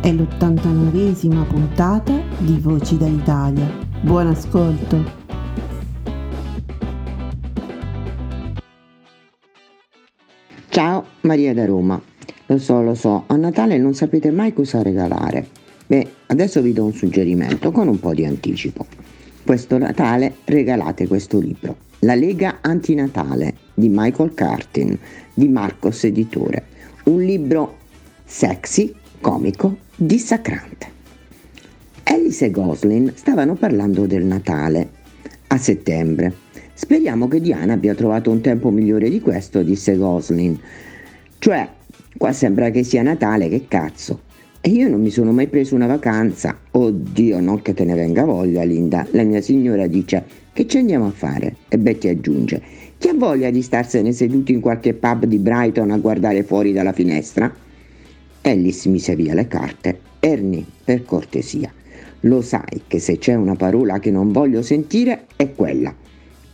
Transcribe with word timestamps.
è 0.00 0.10
l'89esima 0.12 1.46
puntata 1.46 2.18
di 2.38 2.58
Voci 2.58 2.96
dall'Italia. 2.96 3.70
Buon 4.00 4.28
ascolto! 4.28 5.18
Ciao 10.70 11.04
Maria 11.20 11.52
da 11.52 11.66
Roma. 11.66 12.00
Lo 12.46 12.58
so, 12.58 12.80
lo 12.80 12.94
so, 12.94 13.24
a 13.26 13.36
Natale 13.36 13.76
non 13.76 13.92
sapete 13.92 14.30
mai 14.30 14.54
cosa 14.54 14.80
regalare. 14.82 15.48
Beh, 15.86 16.08
adesso 16.28 16.62
vi 16.62 16.72
do 16.72 16.84
un 16.84 16.94
suggerimento 16.94 17.70
con 17.70 17.86
un 17.86 18.00
po' 18.00 18.14
di 18.14 18.24
anticipo. 18.24 18.86
Questo 19.44 19.76
Natale 19.76 20.36
regalate 20.44 21.06
questo 21.06 21.38
libro, 21.38 21.76
La 22.00 22.14
Lega 22.14 22.58
Antinatale 22.62 23.54
di 23.74 23.88
Michael 23.90 24.32
Cartin, 24.32 24.98
di 25.34 25.48
Marcos 25.48 26.04
Editore. 26.04 26.64
Un 27.04 27.22
libro 27.22 27.76
sexy, 28.24 28.94
comico, 29.20 29.76
dissacrante. 29.94 30.88
Alice 32.04 32.46
e 32.46 32.50
Goslin 32.50 33.12
stavano 33.14 33.54
parlando 33.54 34.06
del 34.06 34.24
Natale 34.24 34.88
a 35.48 35.56
settembre. 35.58 36.48
Speriamo 36.72 37.28
che 37.28 37.40
Diana 37.40 37.74
abbia 37.74 37.94
trovato 37.94 38.30
un 38.30 38.40
tempo 38.40 38.70
migliore 38.70 39.10
di 39.10 39.20
questo, 39.20 39.62
disse 39.62 39.96
Goslin. 39.96 40.58
Cioè, 41.38 41.68
qua 42.16 42.32
sembra 42.32 42.70
che 42.70 42.82
sia 42.82 43.02
Natale, 43.02 43.48
che 43.48 43.66
cazzo. 43.68 44.22
E 44.62 44.70
io 44.70 44.88
non 44.88 45.00
mi 45.00 45.10
sono 45.10 45.32
mai 45.32 45.46
preso 45.46 45.74
una 45.74 45.86
vacanza. 45.86 46.58
Oddio, 46.70 47.40
non 47.40 47.62
che 47.62 47.74
te 47.74 47.84
ne 47.84 47.94
venga 47.94 48.24
voglia, 48.24 48.62
Linda. 48.62 49.06
La 49.12 49.22
mia 49.22 49.40
signora 49.40 49.86
dice, 49.86 50.24
che 50.52 50.66
ci 50.66 50.78
andiamo 50.78 51.06
a 51.06 51.10
fare? 51.10 51.56
E 51.68 51.78
Betty 51.78 52.08
aggiunge, 52.08 52.60
chi 52.98 53.08
ha 53.08 53.14
voglia 53.14 53.50
di 53.50 53.62
starsene 53.62 54.12
seduti 54.12 54.52
in 54.52 54.60
qualche 54.60 54.94
pub 54.94 55.24
di 55.24 55.38
Brighton 55.38 55.90
a 55.90 55.98
guardare 55.98 56.42
fuori 56.42 56.72
dalla 56.72 56.92
finestra? 56.92 57.50
Ellis 58.42 58.86
mise 58.86 59.14
via 59.16 59.34
le 59.34 59.46
carte. 59.46 60.00
Ernie, 60.20 60.64
per 60.84 61.04
cortesia, 61.04 61.72
lo 62.20 62.42
sai 62.42 62.82
che 62.86 62.98
se 62.98 63.18
c'è 63.18 63.34
una 63.34 63.54
parola 63.54 63.98
che 63.98 64.10
non 64.10 64.32
voglio 64.32 64.62
sentire 64.62 65.26
è 65.36 65.54
quella. 65.54 65.94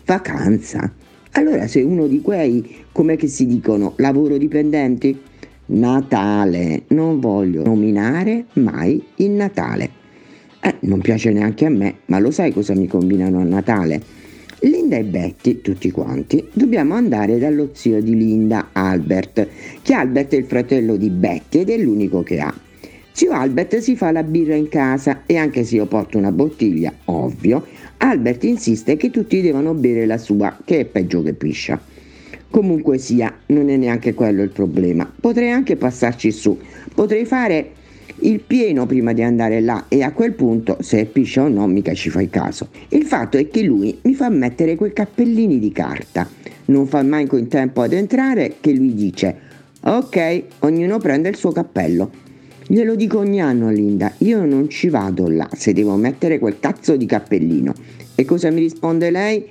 Vacanza? 0.05 0.93
Allora 1.33 1.67
sei 1.67 1.83
uno 1.83 2.07
di 2.07 2.21
quei, 2.21 2.85
come 2.93 3.17
che 3.17 3.27
si 3.27 3.47
dicono, 3.47 3.95
lavoro 3.97 4.39
dipendenti? 4.39 5.21
Natale, 5.67 6.85
non 6.89 7.19
voglio 7.19 7.65
nominare 7.65 8.47
mai 8.55 9.03
il 9.17 9.31
Natale. 9.33 9.91
Eh, 10.61 10.77
non 10.81 11.01
piace 11.01 11.33
neanche 11.33 11.67
a 11.67 11.71
me, 11.71 11.97
ma 12.07 12.19
lo 12.19 12.31
sai 12.31 12.53
cosa 12.53 12.75
mi 12.75 12.87
combinano 12.87 13.41
a 13.41 13.45
Natale? 13.45 14.01
Linda 14.61 14.97
e 14.97 15.05
Betty, 15.05 15.61
tutti 15.61 15.91
quanti, 15.91 16.43
dobbiamo 16.53 16.95
andare 16.95 17.39
dallo 17.39 17.71
zio 17.73 18.01
di 18.01 18.17
Linda, 18.17 18.71
Albert, 18.73 19.47
che 19.83 19.93
Albert 19.93 20.33
è 20.33 20.37
il 20.37 20.45
fratello 20.45 20.97
di 20.97 21.11
Betty 21.11 21.61
ed 21.61 21.71
è 21.71 21.77
l'unico 21.77 22.23
che 22.23 22.41
ha. 22.41 22.55
Zio 23.13 23.33
Albert 23.33 23.79
si 23.79 23.97
fa 23.97 24.11
la 24.13 24.23
birra 24.23 24.55
in 24.55 24.69
casa 24.69 25.23
e 25.27 25.37
anche 25.37 25.65
se 25.65 25.77
io 25.77 25.87
porto 25.87 26.17
una 26.17 26.33
bottiglia, 26.33 26.93
ovvio, 27.07 27.67
Albert 27.99 28.45
insiste 28.45 28.97
che 28.97 29.11
tutti 29.11 29.43
devono 29.43 29.75
bere 29.75 30.07
la 30.07 30.19
sua, 30.19 30.57
che 30.65 30.81
è 30.81 30.85
peggio 30.87 31.23
che 31.23 31.35
piscia. 31.35 31.79
Comunque 32.49 32.97
sia, 32.97 33.35
non 33.47 33.69
è 33.69 33.77
neanche 33.77 34.15
quello 34.15 34.43
il 34.43 34.51
problema. 34.51 35.11
Potrei 35.21 35.51
anche 35.51 35.77
passarci 35.77 36.31
su. 36.31 36.59
Potrei 36.95 37.27
fare 37.27 37.73
il 38.21 38.41
pieno 38.41 38.87
prima 38.87 39.13
di 39.13 39.23
andare 39.23 39.61
là 39.61 39.87
e 39.89 40.03
a 40.03 40.13
quel 40.13 40.33
punto, 40.33 40.79
se 40.81 41.01
è 41.01 41.05
piscia 41.05 41.43
o 41.43 41.49
no, 41.49 41.67
mica 41.67 41.93
ci 41.95 42.11
fai 42.11 42.29
caso. 42.31 42.69
Il 42.89 43.05
fatto 43.05 43.37
è 43.37 43.49
che 43.49 43.63
lui 43.63 43.99
mi 44.03 44.15
fa 44.15 44.29
mettere 44.29 44.75
quei 44.75 44.93
cappellini 44.93 45.59
di 45.59 45.73
carta. 45.73 46.29
Non 46.67 46.87
fa 46.87 47.03
manco 47.03 47.37
in 47.37 47.49
tempo 47.49 47.83
ad 47.83 47.93
entrare 47.93 48.57
che 48.61 48.73
lui 48.73 48.95
dice 48.95 49.37
ok, 49.81 50.43
ognuno 50.61 50.99
prende 50.99 51.29
il 51.29 51.37
suo 51.37 51.53
cappello. 51.53 52.11
Glielo 52.67 52.97
dico 52.97 53.19
ogni 53.19 53.41
anno 53.41 53.69
a 53.69 53.71
Linda, 53.71 54.13
io 54.19 54.45
non 54.45 54.69
ci 54.69 54.89
vado 54.89 55.29
là 55.29 55.49
se 55.53 55.73
devo 55.73 55.95
mettere 55.95 56.41
quel 56.41 56.59
cazzo 56.59 56.97
di 56.97 57.07
cappellino. 57.07 57.73
E 58.17 58.25
cosa 58.25 58.51
mi 58.51 58.61
risponde 58.61 59.11
lei? 59.11 59.47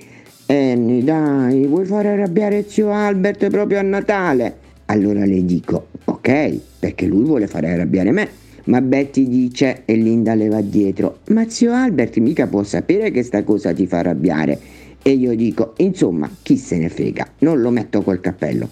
Annie, 0.46 1.02
dai, 1.02 1.66
vuoi 1.66 1.86
fare 1.86 2.08
arrabbiare 2.08 2.66
zio 2.68 2.90
Albert 2.92 3.48
proprio 3.48 3.78
a 3.78 3.82
Natale? 3.82 4.58
Allora 4.86 5.24
le 5.24 5.44
dico, 5.44 5.88
ok, 6.04 6.58
perché 6.78 7.06
lui 7.06 7.24
vuole 7.24 7.46
fare 7.46 7.70
arrabbiare 7.70 8.12
me. 8.12 8.28
Ma 8.66 8.80
Betty 8.80 9.28
dice 9.28 9.82
e 9.84 9.94
Linda 9.94 10.34
le 10.34 10.48
va 10.48 10.60
dietro, 10.60 11.18
ma 11.28 11.48
zio 11.48 11.72
Albert 11.72 12.16
mica 12.18 12.48
può 12.48 12.64
sapere 12.64 13.12
che 13.12 13.22
sta 13.22 13.44
cosa 13.44 13.72
ti 13.72 13.86
fa 13.86 13.98
arrabbiare. 13.98 14.58
E 15.02 15.10
io 15.10 15.36
dico, 15.36 15.74
insomma, 15.76 16.28
chi 16.42 16.56
se 16.56 16.76
ne 16.78 16.88
frega, 16.88 17.28
non 17.38 17.60
lo 17.60 17.70
metto 17.70 18.02
col 18.02 18.20
cappello. 18.20 18.68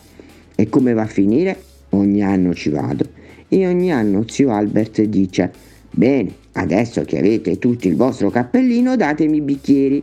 E 0.57 0.69
come 0.69 0.95
va 0.95 1.03
a 1.03 1.07
finire? 1.07 1.57
Ogni 1.91 2.25
anno 2.25 2.55
ci 2.55 2.71
vado. 2.71 3.07
E 3.49 3.69
ogni 3.69 3.93
anno 3.93 4.25
zio 4.27 4.51
Albert 4.51 5.01
dice, 5.03 5.53
bene, 5.93 6.33
adesso 6.53 7.05
che 7.05 7.19
avete 7.19 7.61
tutti 7.61 7.87
il 7.87 7.95
vostro 7.95 8.31
cappellino, 8.31 8.97
datemi 8.97 9.37
i 9.37 9.43
bicchieri. 9.43 10.03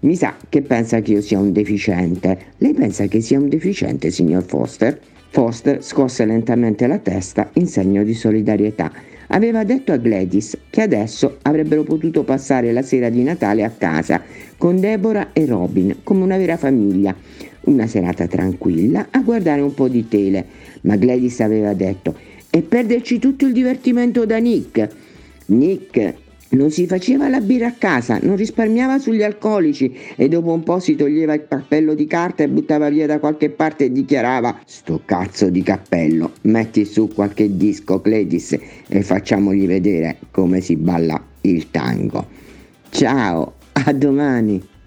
Mi 0.00 0.16
sa 0.16 0.34
che 0.48 0.62
pensa 0.62 1.00
che 1.02 1.12
io 1.12 1.20
sia 1.20 1.38
un 1.38 1.52
deficiente. 1.52 2.46
Lei 2.58 2.74
pensa 2.74 3.06
che 3.06 3.20
sia 3.20 3.38
un 3.38 3.48
deficiente, 3.48 4.10
signor 4.10 4.42
Foster? 4.42 4.98
Foster 5.30 5.82
scosse 5.82 6.24
lentamente 6.24 6.88
la 6.88 6.98
testa 6.98 7.50
in 7.54 7.68
segno 7.68 8.02
di 8.02 8.14
solidarietà 8.14 8.90
aveva 9.28 9.62
detto 9.62 9.92
a 9.92 9.96
Gladys 9.96 10.58
che 10.68 10.82
adesso 10.82 11.38
avrebbero 11.42 11.84
potuto 11.84 12.24
passare 12.24 12.72
la 12.72 12.82
sera 12.82 13.08
di 13.08 13.22
Natale 13.22 13.62
a 13.62 13.70
casa 13.70 14.20
con 14.56 14.80
Deborah 14.80 15.28
e 15.32 15.46
Robin 15.46 15.98
come 16.02 16.24
una 16.24 16.36
vera 16.36 16.56
famiglia. 16.56 17.14
Una 17.62 17.86
serata 17.86 18.26
tranquilla 18.26 19.08
a 19.10 19.20
guardare 19.20 19.60
un 19.60 19.72
po' 19.74 19.86
di 19.86 20.08
tele, 20.08 20.44
ma 20.82 20.96
Gladys 20.96 21.40
aveva 21.40 21.74
detto 21.74 22.16
e 22.50 22.62
perderci 22.62 23.18
tutto 23.18 23.46
il 23.46 23.52
divertimento 23.52 24.26
da 24.26 24.38
Nick. 24.38 24.88
Nick 25.46 26.14
non 26.50 26.70
si 26.70 26.86
faceva 26.86 27.28
la 27.28 27.40
birra 27.40 27.68
a 27.68 27.74
casa, 27.76 28.18
non 28.22 28.36
risparmiava 28.36 28.98
sugli 28.98 29.22
alcolici 29.22 29.94
e 30.16 30.28
dopo 30.28 30.52
un 30.52 30.62
po' 30.62 30.78
si 30.78 30.96
toglieva 30.96 31.34
il 31.34 31.46
cappello 31.46 31.94
di 31.94 32.06
carta 32.06 32.42
e 32.42 32.48
buttava 32.48 32.88
via 32.88 33.06
da 33.06 33.18
qualche 33.18 33.50
parte 33.50 33.84
e 33.84 33.92
dichiarava 33.92 34.60
Sto 34.64 35.02
cazzo 35.04 35.48
di 35.48 35.62
cappello, 35.62 36.32
metti 36.42 36.84
su 36.84 37.08
qualche 37.14 37.56
disco 37.56 38.00
Cledis 38.00 38.58
e 38.88 39.02
facciamogli 39.02 39.66
vedere 39.66 40.16
come 40.30 40.60
si 40.60 40.76
balla 40.76 41.22
il 41.42 41.70
tango. 41.70 42.26
Ciao, 42.90 43.54
a 43.72 43.92
domani! 43.92 44.78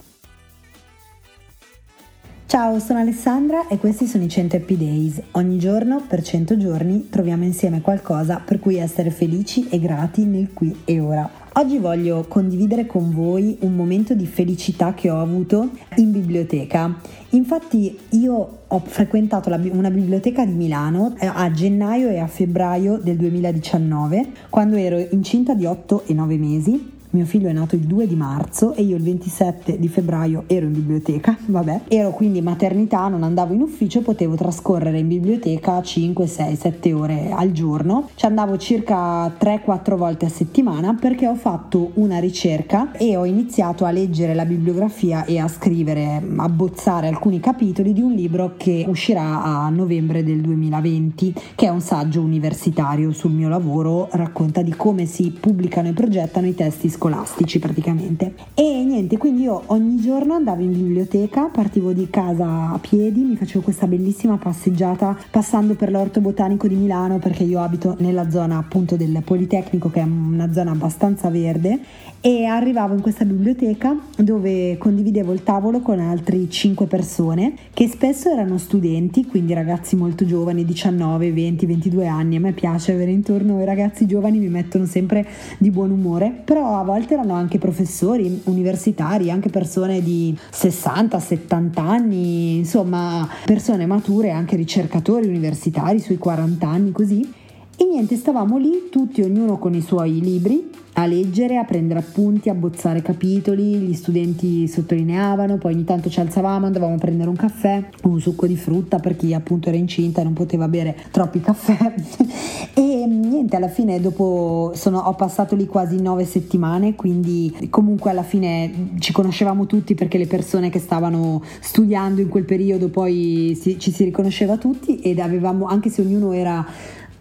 Ciao, 2.54 2.78
sono 2.78 3.00
Alessandra 3.00 3.68
e 3.68 3.80
questi 3.80 4.06
sono 4.06 4.26
i 4.26 4.30
100 4.30 4.58
Happy 4.58 4.78
Days. 4.78 5.20
Ogni 5.32 5.58
giorno, 5.58 6.04
per 6.08 6.22
100 6.22 6.56
giorni, 6.56 7.10
troviamo 7.10 7.46
insieme 7.46 7.82
qualcosa 7.82 8.44
per 8.46 8.60
cui 8.60 8.76
essere 8.76 9.10
felici 9.10 9.68
e 9.70 9.80
grati 9.80 10.24
nel 10.26 10.54
qui 10.54 10.82
e 10.86 11.00
ora. 11.00 11.28
Oggi 11.54 11.80
voglio 11.80 12.26
condividere 12.28 12.86
con 12.86 13.12
voi 13.12 13.58
un 13.62 13.76
momento 13.76 14.14
di 14.14 14.28
felicità 14.28 14.94
che 14.94 15.10
ho 15.10 15.20
avuto 15.20 15.72
in 15.96 16.12
biblioteca. 16.12 16.96
Infatti 17.30 17.98
io 18.10 18.60
ho 18.68 18.80
frequentato 18.86 19.50
una 19.72 19.90
biblioteca 19.90 20.46
di 20.46 20.54
Milano 20.54 21.16
eh, 21.18 21.26
a 21.26 21.50
gennaio 21.50 22.10
e 22.10 22.20
a 22.20 22.28
febbraio 22.28 22.98
del 22.98 23.18
2019, 23.18 24.28
quando 24.52 24.76
ero 24.76 25.00
incinta 25.10 25.56
di 25.56 25.66
8 25.66 26.04
e 26.06 26.14
9 26.14 26.38
mesi 26.38 26.93
mio 27.14 27.26
figlio 27.26 27.48
è 27.48 27.54
nato 27.54 27.76
il 27.76 27.82
2 27.82 28.08
di 28.08 28.16
marzo 28.16 28.74
e 28.74 28.82
io 28.82 28.96
il 28.96 29.04
27 29.04 29.78
di 29.78 29.88
febbraio 29.88 30.46
ero 30.48 30.66
in 30.66 30.74
biblioteca, 30.74 31.38
vabbè, 31.46 31.82
ero 31.88 32.10
quindi 32.10 32.40
in 32.40 32.44
maternità, 32.44 33.08
non 33.08 33.22
andavo 33.22 33.54
in 33.54 33.62
ufficio, 33.62 34.02
potevo 34.02 34.36
trascorrere 34.36 34.98
in 34.98 35.08
biblioteca 35.08 35.80
5, 35.82 36.26
6, 36.26 36.56
7 36.56 36.94
ore 36.94 37.30
al 37.32 37.52
giorno. 37.52 38.10
Ci 38.16 38.26
andavo 38.26 38.58
circa 38.58 39.28
3-4 39.28 39.96
volte 39.96 40.26
a 40.26 40.30
settimana 40.30 40.96
perché 40.96 41.28
ho 41.28 41.36
fatto 41.36 41.92
una 41.96 42.18
ricerca 42.18 42.92
e 42.94 43.16
ho 43.16 43.26
iniziato 43.26 43.86
a 43.86 43.92
leggere 43.92 44.34
la 44.34 44.46
bibliografia 44.46 45.24
e 45.26 45.38
a 45.38 45.48
scrivere, 45.48 46.20
a 46.36 46.50
bozzare 46.50 47.08
alcuni 47.08 47.40
capitoli 47.40 47.94
di 47.94 48.02
un 48.02 48.14
libro 48.14 48.56
che 48.58 48.86
uscirà 48.88 49.44
a 49.44 49.70
novembre 49.70 50.24
del 50.24 50.42
2020, 50.42 51.34
che 51.54 51.68
è 51.68 51.70
un 51.70 51.82
saggio 51.82 52.22
universitario 52.22 53.12
sul 53.12 53.32
mio 53.32 53.50
lavoro, 53.50 54.08
racconta 54.14 54.64
di 54.64 54.72
come 54.72 55.06
si 55.06 55.30
pubblicano 55.30 55.90
e 55.90 55.94
progettano 55.94 56.48
i 56.48 56.56
testi 56.56 56.90
scolastici 56.90 57.02
scolastici 57.04 57.60
praticamente. 57.60 58.34
E 58.54 58.84
niente, 58.86 59.18
quindi 59.18 59.42
io 59.42 59.64
ogni 59.68 59.98
giorno 59.98 60.36
andavo 60.36 60.62
in 60.62 60.72
biblioteca, 60.72 61.50
partivo 61.52 61.92
di 61.92 62.10
casa 62.10 62.72
a 62.72 62.80
piedi, 62.80 63.24
mi 63.24 63.36
facevo 63.36 63.62
questa 63.62 63.88
bellissima 63.88 64.38
passeggiata 64.38 65.18
passando 65.30 65.74
per 65.74 65.92
l'orto 65.92 66.22
botanico 66.22 66.66
di 66.66 66.76
Milano 66.76 67.20
perché 67.20 67.44
io 67.44 67.60
abito 67.60 67.98
nella 68.00 68.30
zona 68.30 68.58
appunto 68.58 68.96
del 68.96 69.22
Politecnico 69.26 69.90
che 69.90 70.00
è 70.00 70.04
una 70.04 70.54
zona 70.54 70.72
abbastanza 70.72 71.30
verde 71.30 71.80
e 72.22 72.46
arrivavo 72.46 72.94
in 72.94 73.02
questa 73.02 73.26
biblioteca 73.26 73.98
dove 74.16 74.78
condividevo 74.78 75.34
il 75.34 75.44
tavolo 75.44 75.82
con 75.82 76.00
altri 76.00 76.50
5 76.50 76.86
persone 76.86 77.54
che 77.74 77.90
spesso 77.90 78.30
erano 78.30 78.58
studenti, 78.58 79.26
quindi 79.26 79.54
ragazzi 79.54 79.98
molto 79.98 80.24
giovani, 80.24 80.64
19, 80.64 81.34
20, 81.34 81.66
22 81.66 82.08
anni. 82.08 82.38
A 82.38 82.40
me 82.40 82.54
piace 82.54 82.94
avere 82.94 83.12
intorno 83.12 83.62
i 83.62 83.66
ragazzi 83.66 84.06
giovani, 84.06 84.40
mi 84.40 84.48
mettono 84.48 84.86
sempre 84.86 85.28
di 85.58 85.70
buon 85.70 85.92
umore, 85.92 86.32
però 86.46 86.80
a 86.80 86.84
volte 86.84 86.92
erano 87.14 87.34
anche 87.34 87.58
professori 87.58 88.42
universitari, 88.46 89.32
anche 89.32 89.50
persone 89.50 90.02
di 90.02 90.38
60, 90.52 91.20
70 91.20 91.82
anni, 91.82 92.58
insomma 92.58 93.28
persone 93.46 93.86
mature, 93.86 94.32
anche 94.32 94.56
ricercatori 94.56 95.28
universitari 95.28 96.00
sui 96.00 96.18
40 96.18 96.68
anni 96.68 96.92
così. 96.92 97.42
E 97.76 97.86
niente, 97.86 98.16
stavamo 98.16 98.58
lì 98.58 98.90
tutti, 98.92 99.22
ognuno 99.22 99.58
con 99.58 99.74
i 99.74 99.82
suoi 99.82 100.20
libri, 100.20 100.70
a 100.94 101.08
leggere, 101.08 101.58
a 101.58 101.64
prendere 101.64 102.00
appunti, 102.00 102.50
a 102.50 102.54
bozzare 102.54 103.02
capitoli, 103.02 103.78
gli 103.78 103.96
studenti 103.96 104.68
sottolineavano, 104.68 105.58
poi 105.58 105.74
ogni 105.74 105.84
tanto 105.84 106.10
ci 106.10 106.20
alzavamo, 106.20 106.68
andavamo 106.68 106.94
a 106.94 106.98
prendere 106.98 107.30
un 107.30 107.36
caffè, 107.36 107.84
un 108.04 108.20
succo 108.20 108.46
di 108.46 108.56
frutta 108.56 109.00
per 109.00 109.16
chi 109.16 109.34
appunto 109.34 109.70
era 109.70 109.78
incinta 109.78 110.22
e 110.22 110.24
non 110.24 110.34
poteva 110.34 110.68
bere 110.68 110.96
troppi 111.10 111.42
caffè. 111.42 111.94
e 112.76 113.06
niente, 113.08 113.56
alla 113.56 113.70
fine 113.70 114.00
dopo 114.00 114.72
sono, 114.76 115.00
ho 115.00 115.16
passato 115.16 115.56
lì 115.56 115.66
quasi 115.66 116.00
nove 116.00 116.26
settimane, 116.26 116.94
quindi 116.94 117.68
comunque 117.72 118.12
alla 118.12 118.24
fine 118.24 118.92
ci 119.00 119.12
conoscevamo 119.12 119.66
tutti 119.66 119.96
perché 119.96 120.20
le 120.20 120.28
persone 120.28 120.70
che 120.70 120.80
stavano 120.80 121.42
studiando 121.60 122.22
in 122.22 122.30
quel 122.30 122.46
periodo 122.46 122.90
poi 122.90 123.58
si, 123.60 123.80
ci 123.80 123.92
si 123.92 124.04
riconosceva 124.04 124.58
tutti 124.58 125.00
ed 125.00 125.18
avevamo, 125.18 125.66
anche 125.66 125.90
se 125.90 126.02
ognuno 126.02 126.34
era 126.34 126.66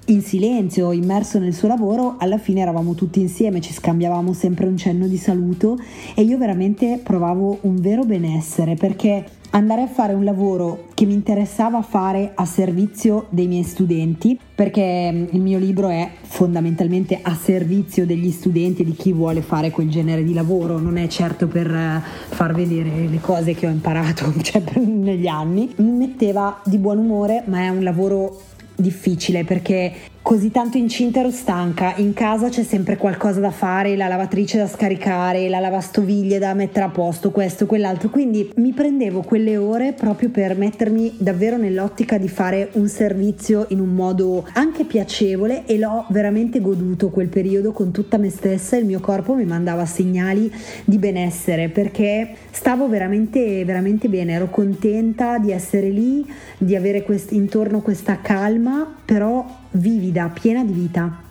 in 0.07 0.23
silenzio, 0.23 0.93
immerso 0.93 1.39
nel 1.39 1.55
suo 1.55 1.69
lavoro, 1.69 2.17
alla 2.19 2.39
fine 2.39 2.61
eravamo 2.61 2.95
tutti 2.95 3.21
insieme, 3.21 3.61
ci 3.61 3.73
scambiavamo 3.73 4.33
sempre 4.33 4.67
un 4.67 4.77
cenno 4.77 5.07
di 5.07 5.17
saluto 5.17 5.79
e 6.15 6.23
io 6.23 6.39
veramente 6.39 7.01
provavo 7.03 7.59
un 7.63 7.77
vero 7.77 8.05
benessere 8.05 8.75
perché 8.75 9.25
andare 9.53 9.83
a 9.83 9.87
fare 9.87 10.15
un 10.15 10.25
lavoro 10.25 10.89
che 10.95 11.05
mi 11.05 11.13
interessava 11.13 11.83
fare 11.83 12.33
a 12.35 12.45
servizio 12.45 13.27
dei 13.31 13.47
miei 13.47 13.65
studenti, 13.65 14.39
perché 14.55 15.11
mm, 15.13 15.25
il 15.33 15.41
mio 15.41 15.59
libro 15.59 15.89
è 15.89 16.09
fondamentalmente 16.23 17.19
a 17.21 17.35
servizio 17.35 18.07
degli 18.07 18.31
studenti 18.31 18.83
e 18.83 18.85
di 18.85 18.93
chi 18.93 19.13
vuole 19.13 19.43
fare 19.43 19.71
quel 19.71 19.91
genere 19.91 20.25
di 20.25 20.33
lavoro, 20.33 20.79
non 20.79 20.97
è 20.97 21.07
certo 21.07 21.47
per 21.47 21.71
eh, 21.71 22.03
far 22.29 22.55
vedere 22.55 23.09
le 23.09 23.21
cose 23.21 23.55
che 23.55 23.67
ho 23.67 23.71
imparato 23.71 24.33
cioè, 24.43 24.63
negli 24.77 25.27
anni, 25.27 25.73
mi 25.77 25.91
metteva 25.91 26.61
di 26.65 26.79
buon 26.79 26.99
umore, 26.99 27.43
ma 27.47 27.61
è 27.61 27.69
un 27.69 27.83
lavoro 27.83 28.41
difficile 28.77 29.45
perché 29.45 29.93
così 30.23 30.53
tanto 30.53 30.79
incinta 30.79 31.19
ero 31.19 31.33
stanca, 31.33 31.95
in 31.97 32.15
casa 32.15 32.49
c'è 32.49 32.63
sempre 32.63 32.97
qualcosa 32.97 33.41
da 33.41 33.51
fare, 33.51 33.97
la 33.97 34.07
lavatrice 34.07 34.57
da 34.57 34.69
scaricare, 34.69 35.49
la 35.49 35.59
lavastoviglie 35.59 36.39
da 36.39 36.55
mettere 36.55 36.85
a 36.85 36.91
posto, 36.91 37.33
questo, 37.33 37.67
quell'altro, 37.67 38.09
quindi 38.09 38.51
mi 38.57 38.73
prendevo 38.73 39.23
quelle 39.23 39.57
ore 39.57 39.93
proprio 39.93 40.31
per 40.31 40.57
mettermi 40.57 41.17
davvero 41.19 41.57
nell'ottica 41.57 42.19
di 42.19 42.29
fare 42.29 42.69
un 42.75 42.87
servizio 42.89 43.67
in 43.71 43.81
un 43.81 43.89
modo 43.89 44.47
anche 44.53 44.85
piacevole 44.85 45.67
e 45.67 45.77
l'ho 45.77 46.07
veramente 46.11 46.61
goduto 46.61 47.11
quel 47.11 47.29
periodo 47.29 47.73
con 47.73 47.91
tutta 47.91 48.17
me 48.17 48.31
stessa, 48.31 48.77
il 48.77 48.87
mio 48.87 49.01
corpo 49.01 49.35
mi 49.35 49.45
mandava 49.45 49.85
segnali 49.87 50.51
di 50.85 50.99
benessere 50.99 51.69
perché 51.69 52.35
stavo 52.53 52.89
veramente 52.89 53.65
veramente 53.65 54.09
bene, 54.09 54.35
ero 54.35 54.49
contenta 54.49 55.39
di 55.39 55.51
essere 55.51 55.89
lì, 55.91 56.25
di 56.59 56.77
avere 56.77 57.03
quest- 57.03 57.33
intorno 57.33 57.81
questa 57.81 58.21
calma, 58.21 58.87
però 59.05 59.61
vivida, 59.73 60.29
piena 60.29 60.65
di 60.65 60.73
vita. 60.73 61.23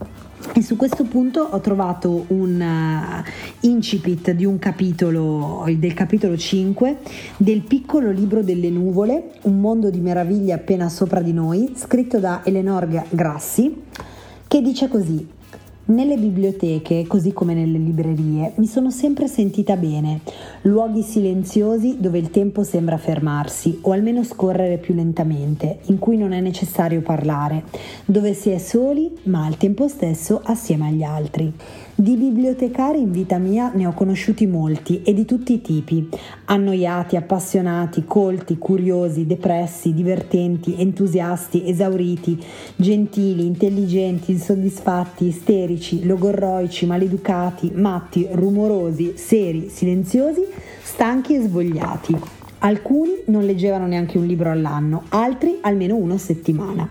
E 0.53 0.61
su 0.63 0.75
questo 0.75 1.03
punto 1.03 1.41
ho 1.41 1.59
trovato 1.59 2.25
un 2.27 2.59
uh, 2.59 3.67
incipit 3.67 4.31
di 4.31 4.43
un 4.43 4.57
capitolo, 4.59 5.65
del 5.77 5.93
capitolo 5.93 6.35
5, 6.35 6.97
del 7.37 7.61
piccolo 7.61 8.11
libro 8.11 8.41
delle 8.41 8.69
nuvole, 8.69 9.33
Un 9.43 9.59
mondo 9.59 9.89
di 9.89 9.99
meraviglie 9.99 10.53
appena 10.53 10.89
sopra 10.89 11.21
di 11.21 11.31
noi, 11.31 11.73
scritto 11.75 12.19
da 12.19 12.41
Eleonora 12.43 13.05
Grassi, 13.09 13.83
che 14.47 14.61
dice 14.61 14.87
così. 14.87 15.39
Nelle 15.91 16.15
biblioteche, 16.15 17.05
così 17.05 17.33
come 17.33 17.53
nelle 17.53 17.77
librerie, 17.77 18.53
mi 18.55 18.65
sono 18.65 18.89
sempre 18.91 19.27
sentita 19.27 19.75
bene, 19.75 20.21
luoghi 20.61 21.01
silenziosi 21.01 21.97
dove 21.99 22.17
il 22.17 22.29
tempo 22.29 22.63
sembra 22.63 22.95
fermarsi 22.95 23.79
o 23.81 23.91
almeno 23.91 24.23
scorrere 24.23 24.77
più 24.77 24.93
lentamente, 24.93 25.79
in 25.87 25.99
cui 25.99 26.15
non 26.15 26.31
è 26.31 26.39
necessario 26.39 27.01
parlare, 27.01 27.65
dove 28.05 28.33
si 28.33 28.51
è 28.51 28.57
soli 28.57 29.19
ma 29.23 29.45
al 29.45 29.57
tempo 29.57 29.89
stesso 29.89 30.39
assieme 30.41 30.87
agli 30.87 31.03
altri. 31.03 31.53
Di 31.93 32.15
bibliotecari 32.15 33.01
in 33.01 33.11
vita 33.11 33.37
mia 33.37 33.69
ne 33.73 33.85
ho 33.85 33.91
conosciuti 33.91 34.47
molti 34.47 35.01
e 35.03 35.13
di 35.13 35.25
tutti 35.25 35.53
i 35.53 35.61
tipi, 35.61 36.07
annoiati, 36.45 37.17
appassionati, 37.17 38.05
colti, 38.05 38.57
curiosi, 38.57 39.25
depressi, 39.25 39.93
divertenti, 39.93 40.75
entusiasti, 40.79 41.67
esauriti, 41.67 42.41
gentili, 42.77 43.45
intelligenti, 43.45 44.31
insoddisfatti, 44.31 45.25
isterici, 45.27 46.05
logorroici, 46.05 46.85
maleducati, 46.85 47.71
matti, 47.75 48.25
rumorosi, 48.31 49.13
seri, 49.17 49.69
silenziosi, 49.69 50.45
stanchi 50.81 51.35
e 51.35 51.41
svogliati. 51.41 52.40
Alcuni 52.63 53.21
non 53.25 53.43
leggevano 53.43 53.87
neanche 53.87 54.19
un 54.19 54.25
libro 54.27 54.51
all'anno, 54.51 55.05
altri 55.09 55.57
almeno 55.61 55.95
uno 55.95 56.13
a 56.13 56.19
settimana. 56.19 56.89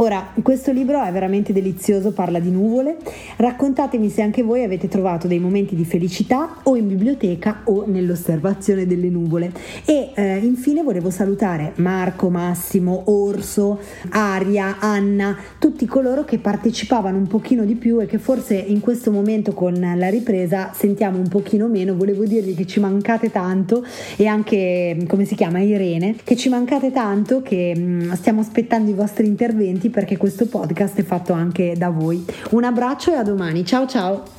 Ora, 0.00 0.32
questo 0.40 0.72
libro 0.72 1.02
è 1.02 1.12
veramente 1.12 1.52
delizioso, 1.52 2.12
parla 2.12 2.38
di 2.38 2.50
nuvole. 2.50 2.96
Raccontatemi 3.36 4.08
se 4.08 4.22
anche 4.22 4.42
voi 4.42 4.64
avete 4.64 4.88
trovato 4.88 5.26
dei 5.26 5.38
momenti 5.38 5.74
di 5.74 5.84
felicità 5.84 6.56
o 6.62 6.74
in 6.74 6.88
biblioteca 6.88 7.60
o 7.64 7.84
nell'osservazione 7.86 8.86
delle 8.86 9.10
nuvole. 9.10 9.52
E 9.84 10.12
eh, 10.14 10.38
infine 10.38 10.82
volevo 10.82 11.10
salutare 11.10 11.72
Marco, 11.76 12.30
Massimo, 12.30 13.02
Orso, 13.08 13.78
Aria, 14.08 14.78
Anna, 14.78 15.36
tutti 15.58 15.84
coloro 15.84 16.24
che 16.24 16.38
partecipavano 16.38 17.18
un 17.18 17.26
pochino 17.26 17.66
di 17.66 17.74
più 17.74 18.00
e 18.00 18.06
che 18.06 18.16
forse 18.16 18.54
in 18.54 18.80
questo 18.80 19.10
momento 19.10 19.52
con 19.52 19.78
la 19.78 20.08
ripresa 20.08 20.70
sentiamo 20.72 21.18
un 21.18 21.28
pochino 21.28 21.66
meno. 21.66 21.94
Volevo 21.94 22.24
dirvi 22.24 22.54
che 22.54 22.66
ci 22.66 22.80
mancate 22.80 23.30
tanto 23.30 23.84
e 24.16 24.26
anche, 24.26 24.96
come 25.10 25.24
si 25.24 25.34
chiama, 25.34 25.58
Irene, 25.58 26.14
che 26.22 26.36
ci 26.36 26.48
mancate 26.48 26.92
tanto, 26.92 27.42
che 27.42 27.74
mh, 27.76 27.80
mm, 27.80 28.12
stiamo 28.12 28.40
aspettando 28.40 28.90
i 28.90 28.94
vostri 28.94 29.26
interventi 29.26 29.90
perché 29.90 30.16
questo 30.16 30.46
podcast 30.46 30.98
è 30.98 31.02
fatto 31.02 31.32
anche 31.32 31.74
da 31.76 31.90
voi. 31.90 32.24
Un 32.50 32.62
abbraccio 32.62 33.12
e 33.12 33.16
a 33.16 33.24
domani. 33.24 33.66
Ciao 33.66 33.88
ciao! 33.88 34.38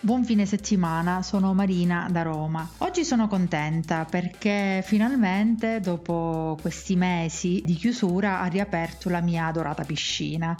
Buon 0.00 0.24
fine 0.24 0.46
settimana, 0.46 1.22
sono 1.22 1.52
Marina 1.52 2.08
da 2.10 2.22
Roma. 2.22 2.66
Oggi 2.78 3.04
sono 3.04 3.28
contenta 3.28 4.06
perché 4.08 4.82
finalmente 4.82 5.80
dopo 5.80 6.56
questi 6.62 6.96
mesi 6.96 7.60
di 7.62 7.74
chiusura 7.74 8.40
ha 8.40 8.46
riaperto 8.46 9.10
la 9.10 9.20
mia 9.20 9.44
adorata 9.46 9.84
piscina. 9.84 10.56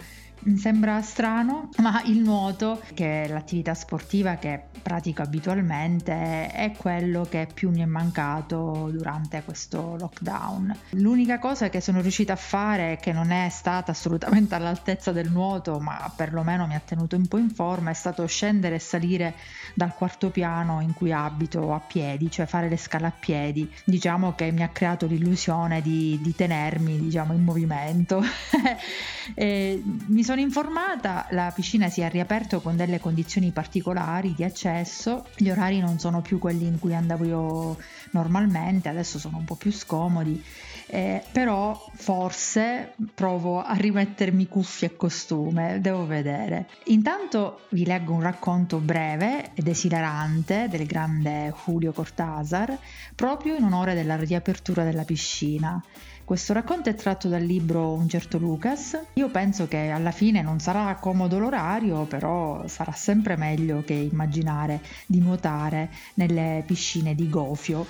Sembra 0.55 1.01
strano, 1.01 1.69
ma 1.77 2.01
il 2.05 2.19
nuoto, 2.19 2.81
che 2.93 3.23
è 3.23 3.27
l'attività 3.27 3.73
sportiva 3.73 4.35
che 4.35 4.63
pratico 4.81 5.21
abitualmente, 5.21 6.47
è 6.47 6.71
quello 6.77 7.27
che 7.29 7.47
più 7.53 7.69
mi 7.69 7.81
è 7.81 7.85
mancato 7.85 8.89
durante 8.91 9.43
questo 9.43 9.97
lockdown. 9.99 10.75
L'unica 10.91 11.39
cosa 11.39 11.69
che 11.69 11.81
sono 11.81 11.99
riuscita 12.01 12.33
a 12.33 12.37
fare, 12.37 12.97
che 13.01 13.11
non 13.11 13.31
è 13.31 13.49
stata 13.49 13.91
assolutamente 13.91 14.55
all'altezza 14.55 15.11
del 15.11 15.29
nuoto, 15.29 15.79
ma 15.79 16.11
perlomeno 16.15 16.65
mi 16.67 16.75
ha 16.75 16.81
tenuto 16.83 17.17
un 17.17 17.27
po' 17.27 17.37
in 17.37 17.49
forma, 17.49 17.89
è 17.89 17.93
stato 17.93 18.25
scendere 18.25 18.75
e 18.75 18.79
salire 18.79 19.35
dal 19.73 19.93
quarto 19.93 20.29
piano 20.29 20.79
in 20.81 20.93
cui 20.93 21.11
abito 21.11 21.73
a 21.73 21.79
piedi, 21.79 22.31
cioè 22.31 22.45
fare 22.45 22.69
le 22.69 22.77
scale 22.77 23.07
a 23.07 23.13
piedi. 23.17 23.69
Diciamo 23.83 24.33
che 24.35 24.51
mi 24.51 24.63
ha 24.63 24.69
creato 24.69 25.05
l'illusione 25.05 25.81
di, 25.81 26.17
di 26.21 26.33
tenermi 26.33 26.97
diciamo, 26.97 27.33
in 27.33 27.43
movimento. 27.43 28.23
mi 29.35 30.23
sono 30.29 30.41
informata, 30.41 31.25
la 31.31 31.51
piscina 31.55 31.89
si 31.89 32.01
è 32.01 32.09
riaperto 32.11 32.61
con 32.61 32.75
delle 32.75 32.99
condizioni 32.99 33.49
particolari 33.49 34.35
di 34.35 34.43
accesso, 34.43 35.25
gli 35.35 35.49
orari 35.49 35.79
non 35.79 35.97
sono 35.97 36.21
più 36.21 36.37
quelli 36.37 36.67
in 36.67 36.77
cui 36.77 36.93
andavo 36.93 37.25
io 37.25 37.77
normalmente, 38.11 38.89
adesso 38.89 39.17
sono 39.17 39.37
un 39.37 39.45
po' 39.45 39.55
più 39.55 39.71
scomodi, 39.71 40.39
eh, 40.85 41.23
però 41.31 41.83
forse 41.95 42.93
provo 43.15 43.63
a 43.63 43.73
rimettermi 43.73 44.47
cuffie 44.47 44.89
e 44.89 44.95
costume, 44.95 45.81
devo 45.81 46.05
vedere. 46.05 46.69
Intanto 46.85 47.61
vi 47.69 47.83
leggo 47.83 48.13
un 48.13 48.21
racconto 48.21 48.77
breve 48.77 49.55
ed 49.55 49.67
esilarante 49.67 50.67
del 50.69 50.85
grande 50.85 51.51
Julio 51.65 51.91
Cortázar, 51.91 52.77
proprio 53.15 53.55
in 53.55 53.63
onore 53.63 53.95
della 53.95 54.15
riapertura 54.15 54.83
della 54.83 55.05
piscina. 55.05 55.83
Questo 56.29 56.53
racconto 56.53 56.89
è 56.89 56.93
tratto 56.93 57.27
dal 57.27 57.41
libro 57.41 57.91
Un 57.93 58.07
certo 58.07 58.37
Lucas. 58.37 58.95
Io 59.13 59.29
penso 59.29 59.67
che 59.67 59.89
alla 59.89 60.11
fine 60.11 60.43
non 60.43 60.59
sarà 60.59 60.93
comodo 61.01 61.39
l'orario, 61.39 62.05
però 62.05 62.67
sarà 62.67 62.91
sempre 62.91 63.35
meglio 63.35 63.81
che 63.83 63.93
immaginare 63.93 64.79
di 65.07 65.17
nuotare 65.21 65.89
nelle 66.13 66.63
piscine 66.67 67.15
di 67.15 67.27
Gofio. 67.31 67.83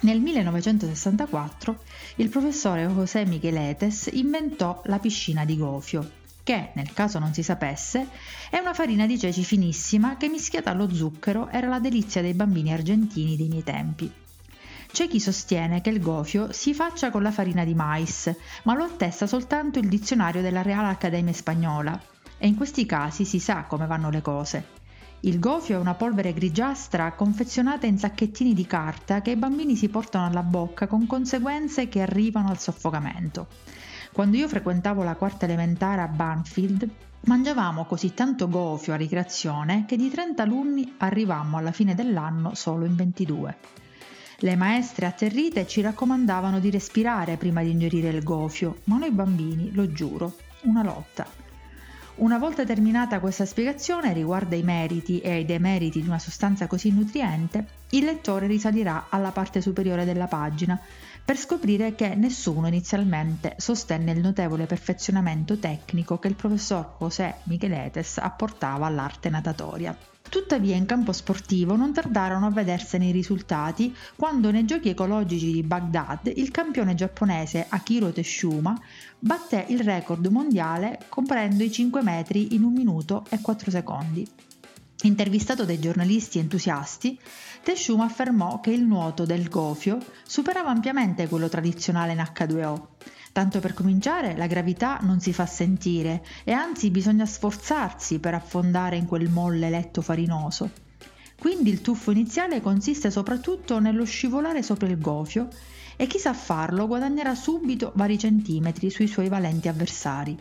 Nel 0.00 0.20
1964 0.20 1.82
il 2.16 2.30
professore 2.30 2.86
José 2.86 3.26
Micheletes 3.26 4.08
inventò 4.10 4.80
la 4.86 4.98
piscina 4.98 5.44
di 5.44 5.58
Gofio, 5.58 6.10
che, 6.42 6.70
nel 6.72 6.94
caso 6.94 7.18
non 7.18 7.34
si 7.34 7.42
sapesse, 7.42 8.08
è 8.48 8.56
una 8.56 8.72
farina 8.72 9.04
di 9.04 9.18
ceci 9.18 9.44
finissima 9.44 10.16
che 10.16 10.30
mischiata 10.30 10.70
allo 10.70 10.90
zucchero 10.90 11.50
era 11.50 11.68
la 11.68 11.78
delizia 11.78 12.22
dei 12.22 12.32
bambini 12.32 12.72
argentini 12.72 13.36
dei 13.36 13.48
miei 13.48 13.64
tempi. 13.64 14.10
C'è 14.92 15.06
chi 15.06 15.20
sostiene 15.20 15.80
che 15.80 15.90
il 15.90 16.00
gofio 16.00 16.52
si 16.52 16.74
faccia 16.74 17.10
con 17.10 17.22
la 17.22 17.30
farina 17.30 17.64
di 17.64 17.74
mais, 17.74 18.34
ma 18.64 18.74
lo 18.74 18.84
attesta 18.84 19.26
soltanto 19.26 19.78
il 19.78 19.88
dizionario 19.88 20.42
della 20.42 20.62
Real 20.62 20.84
Accademia 20.84 21.32
Spagnola. 21.32 21.98
E 22.36 22.48
in 22.48 22.56
questi 22.56 22.86
casi 22.86 23.24
si 23.24 23.38
sa 23.38 23.64
come 23.64 23.86
vanno 23.86 24.10
le 24.10 24.20
cose. 24.20 24.78
Il 25.20 25.38
gofio 25.38 25.76
è 25.76 25.80
una 25.80 25.94
polvere 25.94 26.32
grigiastra 26.32 27.12
confezionata 27.12 27.86
in 27.86 27.98
sacchettini 27.98 28.52
di 28.52 28.66
carta 28.66 29.22
che 29.22 29.30
i 29.30 29.36
bambini 29.36 29.76
si 29.76 29.88
portano 29.88 30.26
alla 30.26 30.42
bocca 30.42 30.86
con 30.86 31.06
conseguenze 31.06 31.88
che 31.88 32.00
arrivano 32.00 32.48
al 32.48 32.58
soffocamento. 32.58 33.46
Quando 34.12 34.38
io 34.38 34.48
frequentavo 34.48 35.02
la 35.02 35.14
quarta 35.14 35.44
elementare 35.44 36.00
a 36.00 36.08
Banfield, 36.08 36.88
mangiavamo 37.26 37.84
così 37.84 38.12
tanto 38.12 38.48
gofio 38.48 38.94
a 38.94 38.96
ricreazione 38.96 39.84
che 39.86 39.96
di 39.96 40.10
30 40.10 40.42
alunni 40.42 40.94
arrivammo 40.98 41.58
alla 41.58 41.72
fine 41.72 41.94
dell'anno 41.94 42.54
solo 42.54 42.86
in 42.86 42.96
22. 42.96 43.56
Le 44.42 44.56
maestre 44.56 45.04
atterrite 45.04 45.66
ci 45.66 45.82
raccomandavano 45.82 46.60
di 46.60 46.70
respirare 46.70 47.36
prima 47.36 47.62
di 47.62 47.72
ingerire 47.72 48.08
il 48.08 48.22
gofio, 48.22 48.78
ma 48.84 48.96
noi 48.96 49.10
bambini, 49.10 49.70
lo 49.74 49.92
giuro, 49.92 50.36
una 50.62 50.82
lotta. 50.82 51.26
Una 52.16 52.38
volta 52.38 52.64
terminata 52.64 53.20
questa 53.20 53.44
spiegazione 53.44 54.14
riguardo 54.14 54.54
ai 54.54 54.62
meriti 54.62 55.20
e 55.20 55.32
ai 55.32 55.44
demeriti 55.44 56.00
di 56.00 56.08
una 56.08 56.18
sostanza 56.18 56.66
così 56.66 56.90
nutriente, 56.90 57.66
il 57.90 58.04
lettore 58.04 58.46
risalirà 58.46 59.08
alla 59.10 59.30
parte 59.30 59.60
superiore 59.60 60.06
della 60.06 60.26
pagina 60.26 60.80
per 61.24 61.36
scoprire 61.36 61.94
che 61.94 62.14
nessuno 62.14 62.66
inizialmente 62.66 63.54
sostenne 63.58 64.12
il 64.12 64.20
notevole 64.20 64.66
perfezionamento 64.66 65.58
tecnico 65.58 66.18
che 66.18 66.28
il 66.28 66.34
professor 66.34 66.96
José 66.98 67.36
Micheletes 67.44 68.18
apportava 68.18 68.86
all'arte 68.86 69.28
natatoria. 69.30 69.96
Tuttavia 70.28 70.76
in 70.76 70.86
campo 70.86 71.12
sportivo 71.12 71.74
non 71.74 71.92
tardarono 71.92 72.46
a 72.46 72.50
vedersene 72.50 73.06
i 73.06 73.10
risultati 73.10 73.92
quando 74.14 74.52
nei 74.52 74.64
giochi 74.64 74.90
ecologici 74.90 75.50
di 75.50 75.64
Baghdad 75.64 76.32
il 76.36 76.52
campione 76.52 76.94
giapponese 76.94 77.66
Akiro 77.68 78.12
Teshuma 78.12 78.80
batté 79.18 79.64
il 79.70 79.80
record 79.80 80.24
mondiale 80.26 81.00
comprendo 81.08 81.64
i 81.64 81.72
5 81.72 82.02
metri 82.02 82.54
in 82.54 82.62
1 82.62 82.76
minuto 82.76 83.24
e 83.28 83.40
4 83.40 83.72
secondi. 83.72 84.28
Intervistato 85.02 85.64
dai 85.64 85.78
giornalisti 85.78 86.38
entusiasti, 86.38 87.18
Teshuma 87.62 88.04
affermò 88.04 88.60
che 88.60 88.70
il 88.70 88.82
nuoto 88.82 89.24
del 89.24 89.48
gofio 89.48 89.98
superava 90.26 90.68
ampiamente 90.68 91.26
quello 91.26 91.48
tradizionale 91.48 92.12
in 92.12 92.18
H2O. 92.18 92.82
Tanto 93.32 93.60
per 93.60 93.72
cominciare, 93.72 94.36
la 94.36 94.46
gravità 94.46 94.98
non 95.00 95.20
si 95.20 95.32
fa 95.32 95.46
sentire 95.46 96.22
e 96.44 96.52
anzi 96.52 96.90
bisogna 96.90 97.24
sforzarsi 97.24 98.18
per 98.18 98.34
affondare 98.34 98.96
in 98.96 99.06
quel 99.06 99.30
molle 99.30 99.70
letto 99.70 100.02
farinoso. 100.02 100.70
Quindi 101.38 101.70
il 101.70 101.80
tuffo 101.80 102.10
iniziale 102.10 102.60
consiste 102.60 103.10
soprattutto 103.10 103.78
nello 103.78 104.04
scivolare 104.04 104.62
sopra 104.62 104.88
il 104.88 104.98
gofio 104.98 105.48
e 105.96 106.06
chi 106.06 106.18
sa 106.18 106.34
farlo 106.34 106.86
guadagnerà 106.86 107.34
subito 107.34 107.92
vari 107.94 108.18
centimetri 108.18 108.90
sui 108.90 109.06
suoi 109.06 109.28
valenti 109.28 109.68
avversari. 109.68 110.36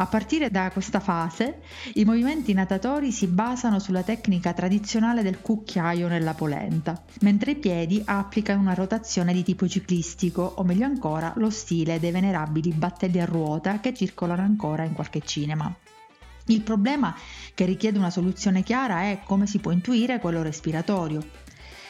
A 0.00 0.06
partire 0.06 0.50
da 0.50 0.70
questa 0.70 0.98
fase, 0.98 1.60
i 1.96 2.06
movimenti 2.06 2.54
natatori 2.54 3.12
si 3.12 3.26
basano 3.26 3.78
sulla 3.78 4.02
tecnica 4.02 4.54
tradizionale 4.54 5.22
del 5.22 5.42
cucchiaio 5.42 6.08
nella 6.08 6.32
polenta, 6.32 7.04
mentre 7.20 7.50
i 7.50 7.56
piedi 7.56 8.00
applicano 8.02 8.62
una 8.62 8.72
rotazione 8.72 9.34
di 9.34 9.42
tipo 9.42 9.68
ciclistico, 9.68 10.54
o 10.56 10.64
meglio 10.64 10.86
ancora 10.86 11.34
lo 11.36 11.50
stile 11.50 12.00
dei 12.00 12.12
venerabili 12.12 12.72
battelli 12.72 13.20
a 13.20 13.26
ruota 13.26 13.78
che 13.80 13.92
circolano 13.92 14.40
ancora 14.40 14.84
in 14.84 14.94
qualche 14.94 15.20
cinema. 15.20 15.70
Il 16.46 16.62
problema 16.62 17.14
che 17.54 17.66
richiede 17.66 17.98
una 17.98 18.08
soluzione 18.08 18.62
chiara 18.62 19.02
è 19.02 19.20
come 19.22 19.46
si 19.46 19.58
può 19.58 19.70
intuire 19.70 20.18
quello 20.18 20.40
respiratorio. 20.40 21.22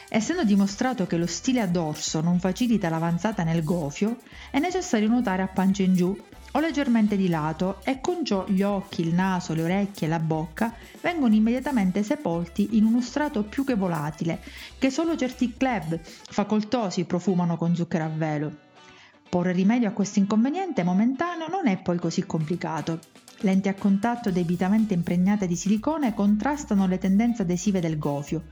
Essendo 0.09 0.43
dimostrato 0.43 1.07
che 1.07 1.15
lo 1.15 1.27
stile 1.27 1.61
a 1.61 1.67
dorso 1.67 2.19
non 2.19 2.41
facilita 2.41 2.89
l'avanzata 2.89 3.45
nel 3.45 3.63
gofio, 3.63 4.17
è 4.51 4.59
necessario 4.59 5.07
nuotare 5.07 5.43
a 5.43 5.47
pancia 5.47 5.83
in 5.83 5.95
giù 5.95 6.13
o 6.51 6.59
leggermente 6.59 7.15
di 7.15 7.29
lato 7.29 7.79
e 7.83 8.01
con 8.01 8.25
ciò 8.25 8.45
gli 8.47 8.61
occhi, 8.61 9.01
il 9.01 9.13
naso, 9.13 9.53
le 9.53 9.63
orecchie 9.63 10.07
e 10.07 10.09
la 10.09 10.19
bocca 10.19 10.73
vengono 11.01 11.33
immediatamente 11.33 12.03
sepolti 12.03 12.77
in 12.77 12.85
uno 12.85 13.01
strato 13.01 13.43
più 13.43 13.63
che 13.63 13.75
volatile 13.75 14.41
che 14.77 14.89
solo 14.89 15.15
certi 15.15 15.55
club 15.55 15.99
facoltosi 16.01 17.05
profumano 17.05 17.57
con 17.57 17.75
zucchero 17.75 18.03
a 18.03 18.09
velo. 18.09 18.55
Porre 19.29 19.53
rimedio 19.53 19.87
a 19.87 19.93
questo 19.93 20.19
inconveniente 20.19 20.83
momentaneo 20.83 21.47
non 21.47 21.67
è 21.67 21.77
poi 21.77 21.97
così 21.97 22.25
complicato. 22.25 22.99
Lenti 23.43 23.69
a 23.69 23.73
contatto 23.73 24.29
debitamente 24.29 24.93
impregnate 24.93 25.47
di 25.47 25.55
silicone 25.55 26.13
contrastano 26.13 26.85
le 26.85 26.97
tendenze 26.97 27.43
adesive 27.43 27.79
del 27.79 27.97
gofio, 27.97 28.43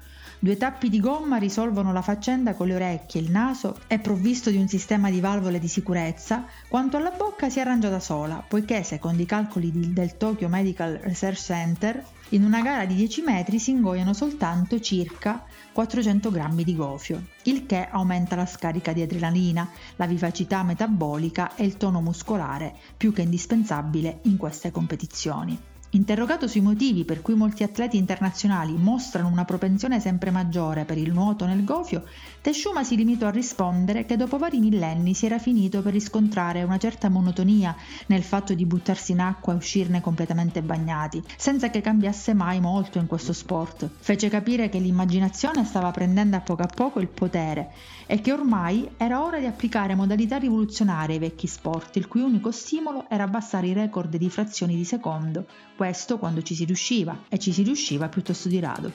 Due 0.42 0.56
tappi 0.56 0.88
di 0.88 1.02
gomma 1.02 1.36
risolvono 1.36 1.92
la 1.92 2.02
faccenda 2.02 2.54
con 2.54 2.68
le 2.68 2.76
orecchie, 2.76 3.20
il 3.20 3.30
naso 3.30 3.78
è 3.88 4.00
provvisto 4.00 4.50
di 4.50 4.56
un 4.56 4.70
sistema 4.70 5.10
di 5.10 5.20
valvole 5.20 5.60
di 5.60 5.68
sicurezza, 5.68 6.46
quanto 6.70 6.96
alla 6.96 7.12
bocca 7.12 7.50
si 7.50 7.60
arrangia 7.60 7.90
da 7.90 8.00
sola, 8.00 8.42
poiché 8.48 8.84
secondo 8.84 9.22
i 9.22 9.26
calcoli 9.26 9.70
del 9.92 10.16
Tokyo 10.16 10.48
Medical 10.48 10.98
Research 11.04 11.42
Center, 11.42 12.02
in 12.30 12.46
una 12.46 12.62
gara 12.62 12.86
di 12.86 12.96
10 12.96 13.22
metri 13.24 13.60
si 13.60 13.72
ingoiano 13.72 14.14
soltanto 14.14 14.80
circa 14.80 15.44
400 15.74 16.32
grammi 16.32 16.64
di 16.64 16.74
gofio, 16.74 17.22
il 17.44 17.66
che 17.66 17.90
aumenta 17.90 18.38
la 18.38 18.46
scarica 18.46 18.94
di 18.94 19.02
adrenalina, 19.02 19.70
la 19.98 20.08
vivacità 20.08 20.64
metabolica 20.64 21.54
e 21.56 21.66
il 21.66 21.76
tono 21.76 22.00
muscolare, 22.00 22.78
più 22.96 23.12
che 23.12 23.24
indispensabile 23.24 24.20
in 24.22 24.38
queste 24.38 24.72
competizioni. 24.72 25.60
Interrogato 25.92 26.48
sui 26.48 26.62
motivi 26.62 27.04
per 27.04 27.24
cui 27.24 27.34
molti 27.34 27.64
atleti 27.64 27.98
internazionali 27.98 28.74
mostrano 28.74 29.28
una 29.28 29.44
propensione 29.44 30.00
sempre 30.00 30.30
maggiore 30.30 30.86
per 30.86 31.00
il 31.00 31.12
nuoto 31.12 31.48
nel 31.48 31.64
gofio, 31.64 32.04
Teshuma 32.42 32.84
si 32.84 32.96
limitò 32.96 33.26
a 33.26 33.32
rispondere 33.32 34.06
che 34.06 34.16
dopo 34.16 34.38
vari 34.38 34.60
millenni 34.60 35.16
si 35.16 35.26
era 35.26 35.40
finito 35.40 35.82
per 35.82 35.94
riscontrare 35.94 36.62
una 36.62 36.78
certa 36.78 37.10
monotonia 37.10 37.76
nel 38.06 38.22
fatto 38.22 38.54
di 38.54 38.68
buttarsi 38.68 39.14
in 39.14 39.20
acqua 39.20 39.54
e 39.54 39.56
uscirne 39.56 40.00
completamente 40.00 40.62
bagnati, 40.62 41.24
senza 41.36 41.72
che 41.72 41.82
cambiasse 41.82 42.36
mai 42.36 42.60
molto 42.60 43.00
in 43.00 43.08
questo 43.08 43.34
sport. 43.34 43.90
Fece 43.98 44.30
capire 44.30 44.70
che 44.70 44.78
l'immaginazione 44.78 45.66
stava 45.66 45.90
prendendo 45.90 46.36
a 46.36 46.42
poco 46.42 46.62
a 46.62 46.70
poco 46.72 47.00
il 47.00 47.08
potere 47.08 47.72
e 48.06 48.22
che 48.22 48.32
ormai 48.32 48.88
era 48.96 49.24
ora 49.24 49.40
di 49.40 49.48
applicare 49.48 49.96
modalità 49.96 50.38
rivoluzionarie 50.38 51.16
ai 51.16 51.20
vecchi 51.20 51.48
sport, 51.48 51.96
il 51.96 52.08
cui 52.08 52.22
unico 52.22 52.52
stimolo 52.52 53.10
era 53.10 53.24
abbassare 53.24 53.66
i 53.66 53.74
record 53.74 54.16
di 54.18 54.30
frazioni 54.30 54.76
di 54.76 54.86
secondo 54.86 55.48
Questo 55.80 56.18
quando 56.18 56.42
ci 56.42 56.56
si 56.56 56.66
riusciva, 56.66 57.20
e 57.30 57.40
ci 57.40 57.54
si 57.54 57.64
riusciva 57.64 58.10
piuttosto 58.10 58.50
di 58.50 58.60
rado. 58.60 58.92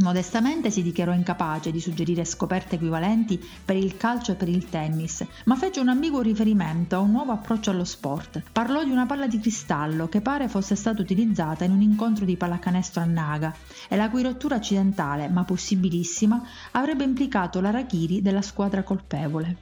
Modestamente 0.00 0.70
si 0.70 0.82
dichiarò 0.82 1.14
incapace 1.14 1.70
di 1.70 1.80
suggerire 1.80 2.26
scoperte 2.26 2.74
equivalenti 2.74 3.42
per 3.64 3.76
il 3.76 3.96
calcio 3.96 4.32
e 4.32 4.34
per 4.34 4.50
il 4.50 4.68
tennis, 4.68 5.24
ma 5.46 5.56
fece 5.56 5.80
un 5.80 5.88
ambiguo 5.88 6.20
riferimento 6.20 6.96
a 6.96 6.98
un 6.98 7.12
nuovo 7.12 7.32
approccio 7.32 7.70
allo 7.70 7.86
sport. 7.86 8.42
Parlò 8.52 8.84
di 8.84 8.90
una 8.90 9.06
palla 9.06 9.26
di 9.26 9.40
cristallo 9.40 10.10
che 10.10 10.20
pare 10.20 10.48
fosse 10.48 10.74
stata 10.74 11.00
utilizzata 11.00 11.64
in 11.64 11.72
un 11.72 11.80
incontro 11.80 12.26
di 12.26 12.36
pallacanestro 12.36 13.00
a 13.00 13.06
Naga 13.06 13.54
e 13.88 13.96
la 13.96 14.10
cui 14.10 14.22
rottura 14.22 14.56
accidentale, 14.56 15.26
ma 15.30 15.44
possibilissima, 15.44 16.46
avrebbe 16.72 17.04
implicato 17.04 17.62
l'arachiri 17.62 18.20
della 18.20 18.42
squadra 18.42 18.82
colpevole. 18.82 19.56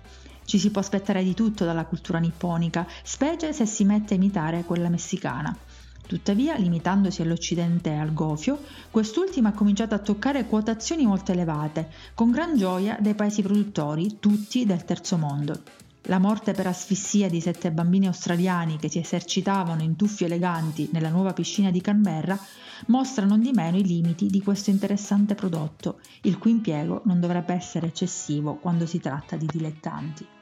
Ci 0.45 0.59
si 0.59 0.73
può 0.73 0.81
aspettare 0.81 1.23
di 1.23 1.35
tutto 1.35 1.65
dalla 1.65 1.85
cultura 1.85 2.19
nipponica, 2.19 2.85
specie 3.05 3.53
se 3.53 3.65
si 3.65 3.85
mette 3.85 4.15
a 4.15 4.17
imitare 4.17 4.65
quella 4.65 4.89
messicana. 4.89 5.57
Tuttavia, 6.09 6.57
limitandosi 6.57 7.21
all'Occidente 7.21 7.91
e 7.91 7.99
al 7.99 8.15
Gofio, 8.15 8.61
quest'ultima 8.91 9.51
ha 9.51 9.53
cominciato 9.53 9.95
a 9.95 9.99
toccare 9.99 10.47
quotazioni 10.47 11.05
molto 11.05 11.33
elevate, 11.33 11.91
con 12.15 12.31
gran 12.31 12.57
gioia 12.57 12.97
dei 12.99 13.13
paesi 13.13 13.43
produttori, 13.43 14.17
tutti 14.19 14.65
del 14.65 14.87
terzo 14.87 15.19
mondo. 15.19 15.61
La 16.05 16.19
morte 16.19 16.53
per 16.53 16.67
asfissia 16.67 17.29
di 17.29 17.43
sette 17.43 17.71
bambini 17.71 18.07
australiani 18.07 18.79
che 18.79 18.89
si 18.89 18.99
esercitavano 18.99 19.83
in 19.83 19.97
tuffi 19.97 20.25
eleganti 20.25 20.89
nella 20.93 21.11
nuova 21.11 21.35
piscina 21.35 21.71
di 21.71 21.83
Canberra 21.83 22.39
mostra 22.87 23.27
non 23.27 23.43
di 23.43 23.51
meno 23.53 23.77
i 23.77 23.85
limiti 23.85 24.29
di 24.29 24.41
questo 24.41 24.71
interessante 24.71 25.35
prodotto, 25.35 26.01
il 26.23 26.39
cui 26.39 26.53
impiego 26.53 27.03
non 27.05 27.21
dovrebbe 27.21 27.53
essere 27.53 27.89
eccessivo 27.89 28.55
quando 28.55 28.87
si 28.87 28.99
tratta 28.99 29.37
di 29.37 29.45
dilettanti. 29.45 30.38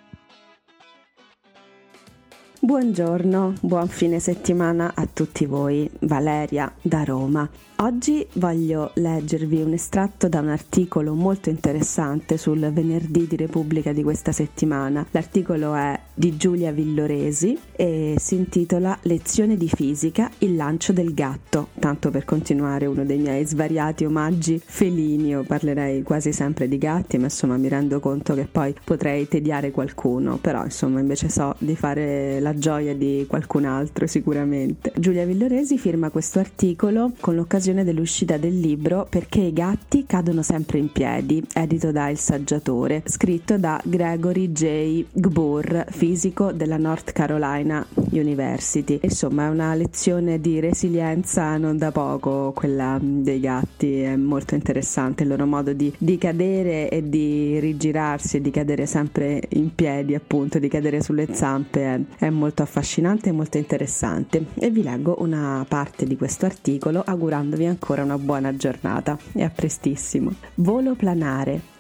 Buongiorno, 2.58 3.52
buon 3.60 3.86
fine 3.86 4.18
settimana 4.18 4.92
a 4.94 5.06
tutti 5.12 5.44
voi. 5.44 5.88
Valeria 6.00 6.72
da 6.80 7.04
Roma. 7.04 7.46
Oggi 7.78 8.26
voglio 8.36 8.90
leggervi 8.94 9.60
un 9.60 9.74
estratto 9.74 10.30
da 10.30 10.40
un 10.40 10.48
articolo 10.48 11.12
molto 11.12 11.50
interessante 11.50 12.38
sul 12.38 12.70
venerdì 12.72 13.26
di 13.26 13.36
Repubblica 13.36 13.92
di 13.92 14.02
questa 14.02 14.32
settimana. 14.32 15.04
L'articolo 15.10 15.74
è 15.74 16.00
di 16.14 16.38
Giulia 16.38 16.72
Villoresi 16.72 17.58
e 17.72 18.14
si 18.18 18.34
intitola 18.34 18.98
Lezione 19.02 19.58
di 19.58 19.68
fisica, 19.68 20.30
il 20.38 20.56
lancio 20.56 20.94
del 20.94 21.12
gatto. 21.12 21.68
Tanto 21.78 22.10
per 22.10 22.24
continuare 22.24 22.86
uno 22.86 23.04
dei 23.04 23.18
miei 23.18 23.44
svariati 23.44 24.06
omaggi 24.06 24.58
felini, 24.64 25.28
io 25.28 25.42
parlerei 25.42 26.02
quasi 26.02 26.32
sempre 26.32 26.68
di 26.68 26.78
gatti, 26.78 27.18
ma 27.18 27.24
insomma 27.24 27.58
mi 27.58 27.68
rendo 27.68 28.00
conto 28.00 28.32
che 28.32 28.48
poi 28.50 28.74
potrei 28.82 29.28
tediare 29.28 29.70
qualcuno, 29.70 30.38
però 30.38 30.64
insomma 30.64 31.00
invece 31.00 31.28
so 31.28 31.54
di 31.58 31.76
fare 31.76 32.40
la 32.40 32.54
gioia 32.54 32.94
di 32.94 33.26
qualcun 33.28 33.66
altro 33.66 34.06
sicuramente. 34.06 34.92
Giulia 34.96 35.26
Villoresi 35.26 35.76
firma 35.76 36.08
questo 36.08 36.38
articolo 36.38 37.12
con 37.20 37.34
l'occasione 37.34 37.64
occasione 37.66 37.84
dell'uscita 37.84 38.36
del 38.36 38.58
libro 38.58 39.06
Perché 39.08 39.40
i 39.40 39.52
gatti 39.52 40.04
cadono 40.06 40.42
sempre 40.42 40.78
in 40.78 40.92
piedi, 40.92 41.44
edito 41.52 41.90
da 41.90 42.08
Il 42.08 42.18
Saggiatore, 42.18 43.02
scritto 43.06 43.58
da 43.58 43.80
Gregory 43.84 44.52
J. 44.52 45.04
Gbur, 45.12 45.86
fisico 45.88 46.52
della 46.52 46.76
North 46.76 47.12
Carolina 47.12 47.84
University. 48.10 48.98
Insomma, 49.02 49.46
è 49.46 49.48
una 49.48 49.74
lezione 49.74 50.40
di 50.40 50.60
resilienza 50.60 51.56
non 51.56 51.76
da 51.76 51.90
poco, 51.90 52.52
quella 52.54 52.98
dei 53.00 53.40
gatti, 53.40 54.00
è 54.00 54.16
molto 54.16 54.54
interessante 54.54 55.24
il 55.24 55.30
loro 55.30 55.46
modo 55.46 55.72
di, 55.72 55.92
di 55.98 56.18
cadere 56.18 56.88
e 56.88 57.08
di 57.08 57.58
rigirarsi 57.58 58.36
e 58.36 58.40
di 58.40 58.50
cadere 58.50 58.86
sempre 58.86 59.42
in 59.50 59.74
piedi, 59.74 60.14
appunto, 60.14 60.58
di 60.58 60.68
cadere 60.68 61.00
sulle 61.00 61.28
zampe, 61.32 61.82
è, 61.82 62.26
è 62.26 62.30
molto 62.30 62.62
affascinante 62.62 63.30
e 63.30 63.32
molto 63.32 63.58
interessante. 63.58 64.46
E 64.54 64.70
vi 64.70 64.82
leggo 64.82 65.16
una 65.18 65.64
parte 65.66 66.06
di 66.06 66.16
questo 66.16 66.46
articolo 66.46 67.02
augurando 67.04 67.55
augurandovi 67.56 67.66
ancora 67.66 68.02
una 68.02 68.18
buona 68.18 68.54
giornata 68.54 69.18
e 69.32 69.42
a 69.42 69.50
prestissimo. 69.50 70.34
Volo 70.56 70.94
planare. 70.94 71.74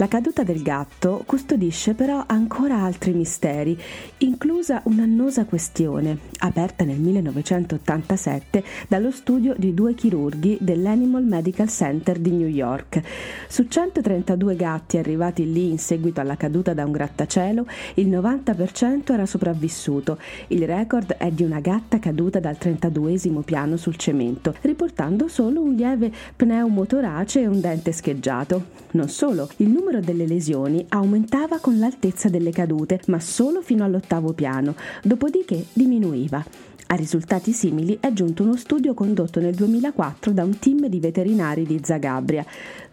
La 0.00 0.06
caduta 0.06 0.44
del 0.44 0.62
gatto 0.62 1.24
custodisce 1.26 1.92
però 1.92 2.22
ancora 2.24 2.76
altri 2.76 3.12
misteri, 3.12 3.76
inclusa 4.18 4.80
un'annosa 4.84 5.44
questione, 5.44 6.16
aperta 6.38 6.84
nel 6.84 7.00
1987 7.00 8.62
dallo 8.86 9.10
studio 9.10 9.56
di 9.58 9.74
due 9.74 9.94
chirurghi 9.94 10.58
dell'Animal 10.60 11.24
Medical 11.24 11.68
Center 11.68 12.20
di 12.20 12.30
New 12.30 12.46
York. 12.46 13.02
Su 13.48 13.66
132 13.66 14.54
gatti 14.54 14.98
arrivati 14.98 15.52
lì 15.52 15.68
in 15.68 15.78
seguito 15.78 16.20
alla 16.20 16.36
caduta 16.36 16.74
da 16.74 16.84
un 16.84 16.92
grattacielo, 16.92 17.66
il 17.94 18.08
90% 18.08 19.12
era 19.12 19.26
sopravvissuto. 19.26 20.18
Il 20.46 20.64
record 20.64 21.14
è 21.14 21.32
di 21.32 21.42
una 21.42 21.58
gatta 21.58 21.98
caduta 21.98 22.38
dal 22.38 22.56
32 22.56 23.18
piano 23.44 23.76
sul 23.76 23.96
cemento, 23.96 24.54
riportando 24.60 25.26
solo 25.26 25.60
un 25.60 25.74
lieve 25.74 26.12
pneumotorace 26.36 27.40
e 27.40 27.48
un 27.48 27.60
dente 27.60 27.90
scheggiato. 27.90 28.76
Non 28.90 29.08
solo, 29.08 29.50
il 29.56 29.68
numero 29.68 29.86
numero 29.88 30.00
delle 30.04 30.26
lesioni 30.26 30.84
aumentava 30.90 31.58
con 31.60 31.78
l'altezza 31.78 32.28
delle 32.28 32.50
cadute, 32.50 33.00
ma 33.06 33.18
solo 33.20 33.62
fino 33.62 33.84
all'ottavo 33.84 34.34
piano, 34.34 34.74
dopodiché 35.02 35.64
diminuiva. 35.72 36.44
A 36.88 36.94
risultati 36.94 37.52
simili 37.52 37.96
è 37.98 38.12
giunto 38.12 38.42
uno 38.42 38.56
studio 38.56 38.92
condotto 38.92 39.40
nel 39.40 39.54
2004 39.54 40.32
da 40.32 40.44
un 40.44 40.58
team 40.58 40.88
di 40.88 41.00
veterinari 41.00 41.64
di 41.64 41.80
Zagabria. 41.82 42.44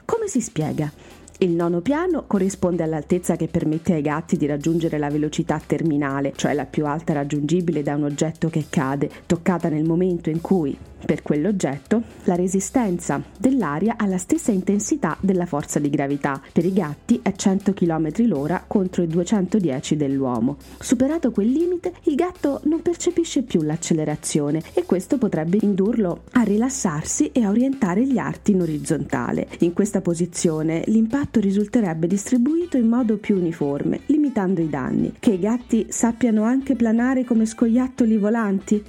Come 0.05 0.27
si 0.27 0.39
spiega? 0.39 0.89
Il 1.39 1.51
nono 1.51 1.81
piano 1.81 2.23
corrisponde 2.27 2.83
all'altezza 2.83 3.35
che 3.35 3.49
permette 3.49 3.93
ai 3.93 4.01
gatti 4.01 4.37
di 4.37 4.45
raggiungere 4.45 4.97
la 4.97 5.09
velocità 5.09 5.61
terminale, 5.65 6.31
cioè 6.33 6.53
la 6.53 6.65
più 6.65 6.85
alta 6.85 7.11
raggiungibile 7.11 7.83
da 7.83 7.95
un 7.95 8.03
oggetto 8.03 8.49
che 8.49 8.67
cade, 8.69 9.09
toccata 9.25 9.67
nel 9.67 9.83
momento 9.83 10.29
in 10.29 10.39
cui, 10.39 10.77
per 11.05 11.21
quell'oggetto, 11.21 12.01
la 12.23 12.35
resistenza 12.35 13.21
dell'aria 13.37 13.95
ha 13.97 14.07
la 14.07 14.17
stessa 14.17 14.51
intensità 14.51 15.15
della 15.21 15.45
forza 15.45 15.79
di 15.79 15.89
gravità. 15.89 16.41
Per 16.51 16.65
i 16.65 16.73
gatti 16.73 17.19
è 17.21 17.33
100 17.33 17.73
km 17.73 18.11
l'ora 18.27 18.63
contro 18.65 19.03
i 19.03 19.07
210 19.07 19.95
dell'uomo. 19.95 20.57
Superato 20.79 21.31
quel 21.31 21.51
limite, 21.51 21.93
il 22.03 22.15
gatto 22.15 22.61
non 22.63 22.81
percepisce 22.81 23.43
più 23.43 23.61
l'accelerazione 23.61 24.61
e 24.73 24.83
questo 24.85 25.17
potrebbe 25.17 25.57
indurlo 25.61 26.23
a 26.31 26.41
rilassarsi 26.41 27.29
e 27.31 27.43
a 27.43 27.49
orientare 27.49 28.05
gli 28.05 28.17
arti 28.17 28.51
in 28.51 28.61
orizzontale. 28.61 29.47
In 29.59 29.73
questa 29.73 30.01
posizione 30.01 30.83
l'impatto 30.87 31.39
risulterebbe 31.39 32.07
distribuito 32.07 32.77
in 32.77 32.87
modo 32.87 33.17
più 33.17 33.37
uniforme, 33.37 34.01
limitando 34.07 34.61
i 34.61 34.69
danni. 34.69 35.13
Che 35.19 35.31
i 35.31 35.39
gatti 35.39 35.87
sappiano 35.89 36.43
anche 36.43 36.75
planare 36.75 37.23
come 37.23 37.45
scoiattoli 37.45 38.17
volanti? 38.17 38.83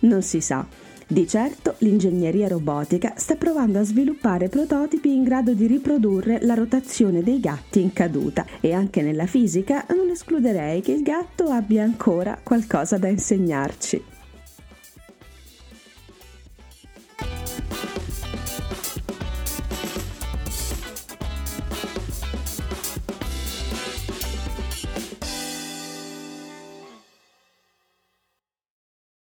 Non 0.00 0.22
si 0.22 0.40
sa. 0.40 0.85
Di 1.08 1.28
certo 1.28 1.76
l'ingegneria 1.78 2.48
robotica 2.48 3.12
sta 3.14 3.36
provando 3.36 3.78
a 3.78 3.84
sviluppare 3.84 4.48
prototipi 4.48 5.14
in 5.14 5.22
grado 5.22 5.52
di 5.52 5.68
riprodurre 5.68 6.40
la 6.42 6.54
rotazione 6.54 7.22
dei 7.22 7.38
gatti 7.38 7.80
in 7.80 7.92
caduta 7.92 8.44
e 8.60 8.72
anche 8.72 9.02
nella 9.02 9.26
fisica 9.26 9.86
non 9.90 10.10
escluderei 10.10 10.80
che 10.80 10.90
il 10.90 11.02
gatto 11.02 11.44
abbia 11.44 11.84
ancora 11.84 12.40
qualcosa 12.42 12.98
da 12.98 13.06
insegnarci. 13.06 14.15